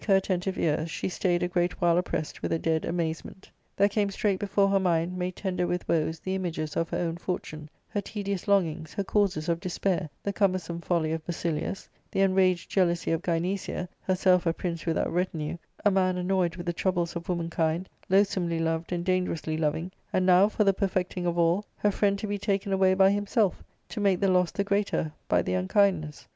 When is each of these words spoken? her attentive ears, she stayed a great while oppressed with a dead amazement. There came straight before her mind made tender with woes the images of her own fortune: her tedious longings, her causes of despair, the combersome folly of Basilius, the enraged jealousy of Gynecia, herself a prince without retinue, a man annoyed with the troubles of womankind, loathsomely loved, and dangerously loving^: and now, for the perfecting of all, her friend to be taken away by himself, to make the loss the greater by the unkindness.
her 0.07 0.15
attentive 0.15 0.57
ears, 0.57 0.89
she 0.89 1.07
stayed 1.07 1.43
a 1.43 1.47
great 1.47 1.79
while 1.79 1.95
oppressed 1.95 2.41
with 2.41 2.51
a 2.51 2.57
dead 2.57 2.85
amazement. 2.85 3.51
There 3.77 3.87
came 3.87 4.09
straight 4.09 4.39
before 4.39 4.67
her 4.69 4.79
mind 4.79 5.15
made 5.15 5.35
tender 5.35 5.67
with 5.67 5.87
woes 5.87 6.17
the 6.19 6.33
images 6.33 6.75
of 6.75 6.89
her 6.89 6.97
own 6.97 7.17
fortune: 7.17 7.69
her 7.87 8.01
tedious 8.01 8.47
longings, 8.47 8.95
her 8.95 9.03
causes 9.03 9.47
of 9.47 9.59
despair, 9.59 10.09
the 10.23 10.33
combersome 10.33 10.81
folly 10.81 11.11
of 11.11 11.23
Basilius, 11.23 11.87
the 12.09 12.21
enraged 12.21 12.67
jealousy 12.71 13.11
of 13.11 13.21
Gynecia, 13.21 13.87
herself 14.01 14.47
a 14.47 14.53
prince 14.53 14.87
without 14.87 15.13
retinue, 15.13 15.59
a 15.85 15.91
man 15.91 16.17
annoyed 16.17 16.55
with 16.55 16.65
the 16.65 16.73
troubles 16.73 17.15
of 17.15 17.29
womankind, 17.29 17.87
loathsomely 18.09 18.57
loved, 18.57 18.91
and 18.91 19.05
dangerously 19.05 19.55
loving^: 19.55 19.91
and 20.11 20.25
now, 20.25 20.49
for 20.49 20.63
the 20.63 20.73
perfecting 20.73 21.27
of 21.27 21.37
all, 21.37 21.63
her 21.77 21.91
friend 21.91 22.17
to 22.17 22.25
be 22.25 22.39
taken 22.39 22.73
away 22.73 22.95
by 22.95 23.11
himself, 23.11 23.63
to 23.89 23.99
make 24.01 24.19
the 24.19 24.27
loss 24.27 24.49
the 24.49 24.63
greater 24.63 25.13
by 25.27 25.43
the 25.43 25.53
unkindness. 25.53 26.25